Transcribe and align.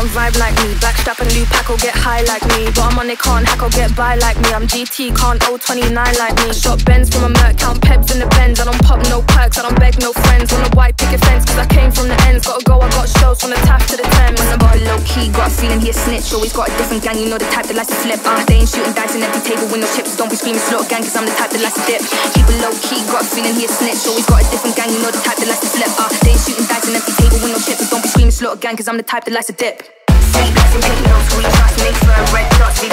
Can't 0.00 0.34
vibe 0.34 0.38
like 0.38 0.54
me. 0.64 0.74
Backstrap 0.76 0.99
or 1.70 1.78
get 1.78 1.94
high 1.94 2.22
like 2.26 2.42
me. 2.58 2.66
But 2.74 2.90
I'm 2.90 2.98
on, 2.98 3.06
they 3.06 3.14
can't 3.14 3.46
hack 3.46 3.62
or 3.62 3.70
get 3.70 3.94
by 3.94 4.18
like 4.18 4.36
me. 4.42 4.50
I'm 4.50 4.66
GT, 4.66 5.14
can't 5.14 5.38
O29 5.46 5.94
like 5.94 6.34
me. 6.42 6.50
Shot 6.52 6.82
Benz 6.84 7.06
from 7.08 7.30
a 7.30 7.30
Merc, 7.30 7.62
count 7.62 7.78
Pebs 7.80 8.10
in 8.10 8.18
the 8.18 8.26
Benz. 8.34 8.58
I 8.58 8.66
don't 8.66 8.82
pop 8.82 8.98
no 9.06 9.22
perks, 9.22 9.56
I 9.56 9.62
don't 9.62 9.78
beg 9.78 9.94
no 10.02 10.10
friends. 10.12 10.52
On 10.52 10.60
a 10.66 10.70
white 10.74 10.98
picket 10.98 11.22
fence, 11.22 11.46
cause 11.46 11.58
I 11.58 11.66
came 11.70 11.94
from 11.94 12.10
the 12.10 12.18
ends. 12.26 12.44
Gotta 12.44 12.64
go, 12.66 12.82
I 12.82 12.90
got 12.90 13.06
shows 13.06 13.38
from 13.40 13.54
the 13.54 13.60
tap 13.62 13.86
to 13.86 13.94
the 13.94 14.02
Thames. 14.18 14.42
When 14.42 14.50
I 14.50 14.58
got 14.58 14.74
a 14.74 14.80
low 14.90 14.98
key, 15.06 15.30
got 15.30 15.46
a 15.46 15.54
feeling 15.54 15.78
he 15.78 15.90
a 15.90 15.94
snitch. 15.94 16.34
Always 16.34 16.52
got 16.52 16.68
a 16.68 16.72
different 16.74 17.06
gang, 17.06 17.22
you 17.22 17.30
know 17.30 17.38
the 17.38 17.46
type 17.54 17.70
that 17.70 17.78
likes 17.78 17.94
to 17.94 17.98
flip. 18.02 18.20
Uh, 18.26 18.42
they 18.50 18.66
ain't 18.66 18.68
shooting 18.68 18.92
dice 18.92 19.14
in 19.14 19.22
every 19.22 19.42
table 19.46 19.70
with 19.70 19.80
no 19.80 19.88
chips. 19.94 20.18
Don't 20.18 20.28
be 20.28 20.36
screaming 20.36 20.60
slaughter 20.66 20.90
gang, 20.90 21.06
cause 21.06 21.14
I'm 21.14 21.26
the 21.26 21.34
type 21.38 21.54
that 21.54 21.62
likes 21.62 21.78
to 21.78 21.84
dip. 21.86 22.02
Keep 22.34 22.50
it 22.50 22.58
low 22.66 22.74
key, 22.82 22.98
got 23.06 23.22
a 23.22 23.26
feeling 23.30 23.54
he 23.54 23.64
a 23.64 23.70
snitch. 23.70 24.02
Always 24.10 24.26
got 24.26 24.42
a 24.42 24.46
different 24.50 24.74
gang, 24.74 24.90
you 24.90 24.98
know 25.06 25.14
the 25.14 25.22
type 25.22 25.38
that 25.38 25.46
likes 25.46 25.62
to 25.62 25.70
flip. 25.70 25.92
Uh, 25.94 26.10
they 26.26 26.34
ain't 26.34 26.42
shooting 26.42 26.66
dice 26.66 26.88
in 26.90 26.98
every 26.98 27.14
table 27.14 27.38
with 27.38 27.52
no 27.54 27.60
chips. 27.62 27.86
Don't 27.86 28.02
be 28.02 28.10
screaming 28.10 28.34
slaughter 28.34 28.58
gang, 28.58 28.74
cause 28.74 28.90
I'm 28.90 28.98
the 28.98 29.06
type 29.06 29.22
that 29.30 29.34
likes 29.36 29.52
to 29.52 29.54
dip. 29.54 29.99
Sweet 30.32 30.54
blessing, 30.54 30.80
take 30.80 31.02
notes, 31.08 31.36
we 31.36 31.42
just 31.42 31.78
make 31.82 31.96
for 31.96 32.34
red 32.34 32.48
dots. 32.58 32.89